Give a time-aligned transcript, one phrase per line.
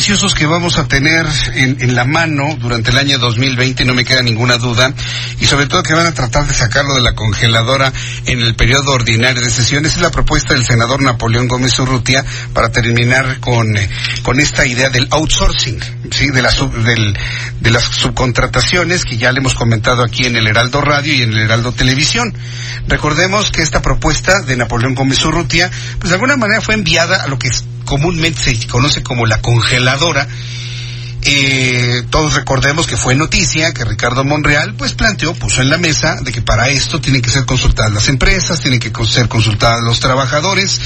[0.00, 4.06] Viciosos que vamos a tener en, en, la mano durante el año 2020, no me
[4.06, 4.94] queda ninguna duda,
[5.38, 7.92] y sobre todo que van a tratar de sacarlo de la congeladora
[8.24, 12.72] en el periodo ordinario de sesiones, es la propuesta del senador Napoleón Gómez Urrutia para
[12.72, 13.90] terminar con, eh,
[14.22, 15.78] con esta idea del outsourcing,
[16.10, 16.30] ¿sí?
[16.30, 17.18] de, la sub, del,
[17.60, 21.32] de las subcontrataciones que ya le hemos comentado aquí en el Heraldo Radio y en
[21.34, 22.32] el Heraldo Televisión.
[22.88, 27.28] Recordemos que esta propuesta de Napoleón Gómez Urrutia, pues de alguna manera fue enviada a
[27.28, 27.50] lo que
[27.90, 30.28] comúnmente se conoce como la congeladora.
[31.22, 36.20] Eh, todos recordemos que fue noticia que Ricardo Monreal pues planteó, puso en la mesa
[36.22, 39.98] de que para esto tienen que ser consultadas las empresas, tienen que ser consultadas los
[39.98, 40.80] trabajadores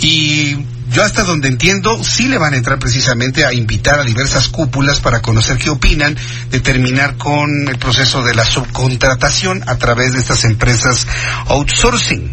[0.00, 0.56] y
[0.90, 5.00] yo hasta donde entiendo sí le van a entrar precisamente a invitar a diversas cúpulas
[5.00, 6.16] para conocer qué opinan
[6.50, 11.06] de terminar con el proceso de la subcontratación a través de estas empresas
[11.48, 12.32] outsourcing.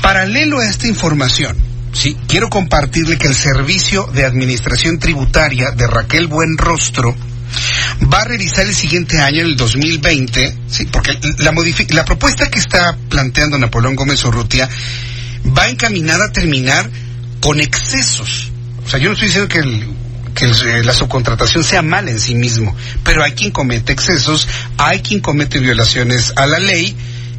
[0.00, 6.28] Paralelo a esta información, Sí, quiero compartirle que el Servicio de Administración Tributaria de Raquel
[6.28, 7.14] Buenrostro
[8.12, 11.52] va a revisar el siguiente año, el 2020, sí, porque la,
[11.90, 14.68] la propuesta que está planteando Napoleón Gómez Urrutia
[15.56, 16.88] va encaminada a terminar
[17.40, 18.50] con excesos.
[18.84, 20.00] O sea, yo no estoy diciendo que
[20.34, 20.46] que
[20.84, 22.74] la subcontratación sea mala en sí mismo,
[23.04, 26.96] pero hay quien comete excesos, hay quien comete violaciones a la ley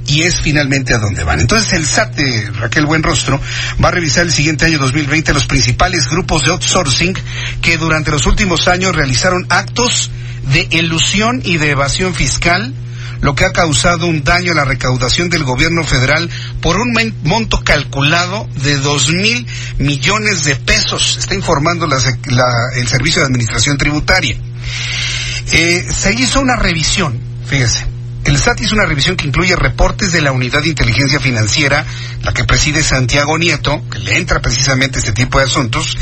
[0.07, 1.39] y es finalmente a donde van.
[1.39, 3.39] Entonces el SAT de Raquel Buenrostro
[3.83, 7.15] va a revisar el siguiente año 2020 los principales grupos de outsourcing
[7.61, 10.11] que durante los últimos años realizaron actos
[10.53, 12.73] de elusión y de evasión fiscal,
[13.21, 16.29] lo que ha causado un daño a la recaudación del gobierno federal
[16.61, 19.45] por un monto calculado de dos mil
[19.77, 22.45] millones de pesos, está informando la, la,
[22.75, 24.35] el Servicio de Administración Tributaria.
[25.51, 27.85] Eh, se hizo una revisión, fíjese,
[28.25, 31.85] el SAT hizo una revisión que incluye reportes de la Unidad de Inteligencia Financiera,
[32.23, 35.97] la que preside Santiago Nieto, que le entra precisamente este tipo de asuntos,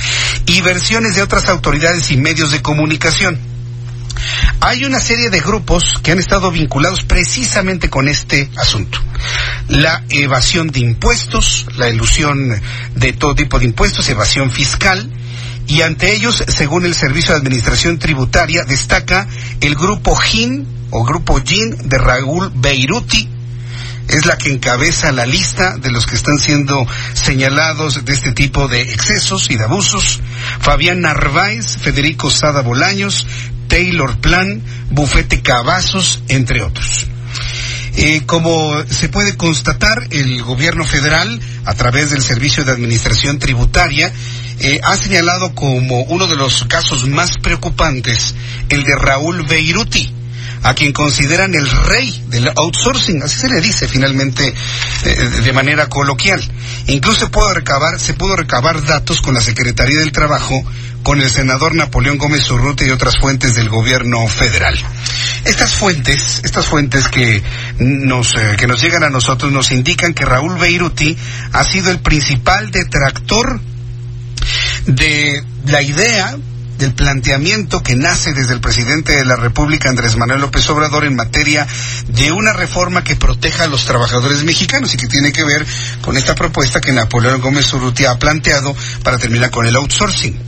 [0.45, 3.39] y versiones de otras autoridades y medios de comunicación.
[4.59, 8.99] Hay una serie de grupos que han estado vinculados precisamente con este asunto.
[9.69, 12.61] La evasión de impuestos, la ilusión
[12.95, 15.09] de todo tipo de impuestos, evasión fiscal,
[15.69, 19.27] y ante ellos, según el Servicio de Administración Tributaria, destaca
[19.61, 23.29] el grupo GIN, o Grupo GIN de Raúl Beiruti,
[24.07, 28.67] es la que encabeza la lista de los que están siendo señalados de este tipo
[28.67, 30.19] de excesos y de abusos.
[30.59, 33.27] Fabián Narváez, Federico Sada Bolaños,
[33.67, 37.05] Taylor Plan, Bufete Cavazos, entre otros.
[37.95, 44.11] Eh, como se puede constatar, el gobierno federal, a través del Servicio de Administración Tributaria,
[44.59, 48.35] eh, ha señalado como uno de los casos más preocupantes
[48.69, 50.13] el de Raúl Beiruti,
[50.63, 54.53] a quien consideran el rey del outsourcing, así se le dice finalmente
[55.05, 56.41] eh, de manera coloquial.
[56.87, 60.63] Incluso se pudo recabar, se pudo recabar datos con la Secretaría del Trabajo,
[61.03, 64.77] con el senador Napoleón Gómez Urrutia y otras fuentes del gobierno federal.
[65.45, 67.41] Estas fuentes, estas fuentes que
[67.77, 71.17] nos, eh, que nos llegan a nosotros nos indican que Raúl Beiruti
[71.53, 73.61] ha sido el principal detractor
[74.95, 76.35] de la idea
[76.79, 81.15] del planteamiento que nace desde el presidente de la República, Andrés Manuel López Obrador, en
[81.15, 81.67] materia
[82.07, 85.65] de una reforma que proteja a los trabajadores mexicanos y que tiene que ver
[86.01, 90.39] con esta propuesta que Napoleón Gómez Urrutia ha planteado para terminar con el outsourcing.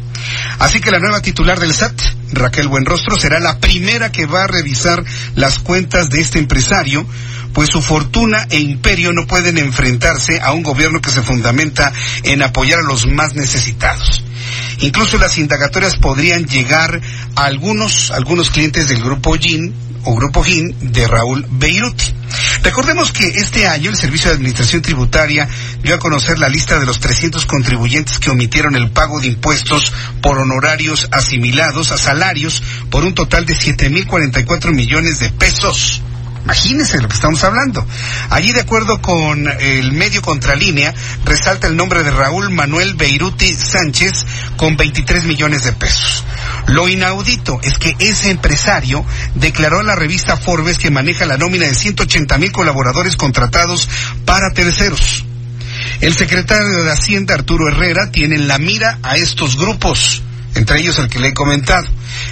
[0.60, 2.00] Así que la nueva titular del SAT,
[2.32, 5.04] Raquel Buenrostro, será la primera que va a revisar
[5.36, 7.06] las cuentas de este empresario,
[7.54, 11.92] pues su fortuna e imperio no pueden enfrentarse a un gobierno que se fundamenta
[12.24, 14.24] en apoyar a los más necesitados.
[14.80, 17.02] Incluso las indagatorias podrían llegar
[17.36, 22.06] a algunos, algunos clientes del grupo GIN o Grupo GIN de Raúl Beiruti.
[22.64, 25.48] Recordemos que este año el Servicio de Administración Tributaria
[25.84, 29.92] dio a conocer la lista de los 300 contribuyentes que omitieron el pago de impuestos
[30.22, 36.02] por honorarios asimilados a salarios por un total de 7.044 millones de pesos.
[36.44, 37.86] Imagínense lo que estamos hablando.
[38.30, 40.94] Allí, de acuerdo con el medio Contralínea,
[41.24, 44.26] resalta el nombre de Raúl Manuel Beiruti Sánchez
[44.58, 46.24] con 23 millones de pesos.
[46.68, 49.06] Lo inaudito es que ese empresario
[49.36, 53.88] declaró a la revista Forbes que maneja la nómina de 180 mil colaboradores contratados
[54.26, 55.26] para terceros.
[56.00, 60.24] El secretario de Hacienda, Arturo Herrera, tiene en la mira a estos grupos
[60.56, 61.88] entre ellos el que le he comentado.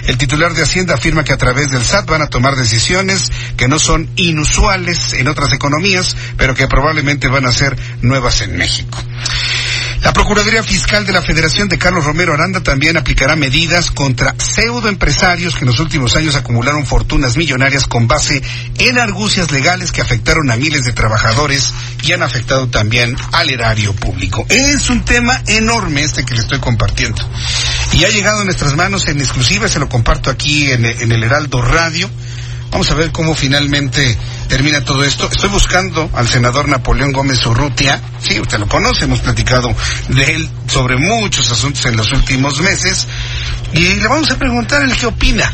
[0.06, 3.68] El titular de Hacienda afirma que a través del SAT van a tomar decisiones que
[3.68, 8.98] no son inusuales en otras economías, pero que probablemente van a ser nuevas en México.
[10.02, 15.54] La Procuraduría Fiscal de la Federación de Carlos Romero Aranda también aplicará medidas contra pseudoempresarios
[15.54, 18.42] que en los últimos años acumularon fortunas millonarias con base
[18.78, 23.94] en argucias legales que afectaron a miles de trabajadores y han afectado también al erario
[23.94, 24.46] público.
[24.48, 27.22] Es un tema enorme este que le estoy compartiendo.
[27.92, 31.22] Y ha llegado a nuestras manos en exclusiva, se lo comparto aquí en, en el
[31.24, 32.08] Heraldo Radio.
[32.70, 34.16] Vamos a ver cómo finalmente
[34.48, 35.28] termina todo esto.
[35.30, 38.00] Estoy buscando al senador Napoleón Gómez Urrutia.
[38.20, 39.74] Sí, usted lo conoce, hemos platicado
[40.08, 43.08] de él sobre muchos asuntos en los últimos meses.
[43.72, 45.52] Y le vamos a preguntar el qué opina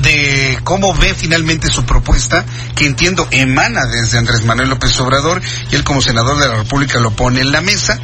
[0.00, 2.44] de cómo ve finalmente su propuesta,
[2.74, 5.40] que entiendo emana desde Andrés Manuel López Obrador,
[5.70, 7.98] y él como senador de la República lo pone en la mesa.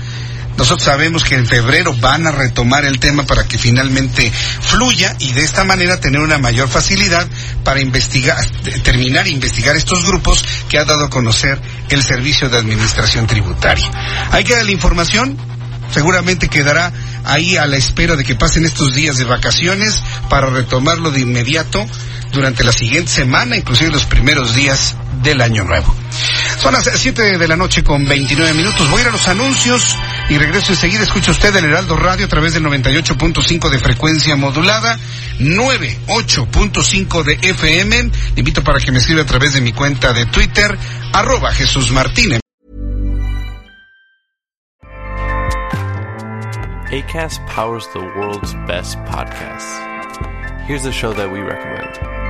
[0.60, 5.32] Nosotros sabemos que en febrero van a retomar el tema para que finalmente fluya y
[5.32, 7.26] de esta manera tener una mayor facilidad
[7.64, 8.36] para investigar,
[8.84, 11.58] terminar e investigar estos grupos que ha dado a conocer
[11.88, 13.90] el Servicio de Administración Tributaria.
[14.32, 15.34] Ahí queda la información,
[15.94, 16.92] seguramente quedará
[17.24, 21.86] ahí a la espera de que pasen estos días de vacaciones para retomarlo de inmediato
[22.32, 25.94] durante la siguiente semana, inclusive los primeros días del año nuevo.
[26.60, 28.90] Son las 7 de la noche con 29 minutos.
[28.90, 29.96] Voy a ir a los anuncios
[30.31, 31.03] y regreso enseguida.
[31.03, 34.97] Escucha usted el Heraldo Radio a través del 98.5 de frecuencia modulada,
[35.38, 38.03] 98.5 de FM.
[38.05, 40.79] Le invito para que me escriba a través de mi cuenta de Twitter,
[41.12, 42.41] arroba Jesús Martínez.
[46.93, 49.79] ACAST powers the world's best podcasts.
[50.67, 52.30] Here's a show that we recommend.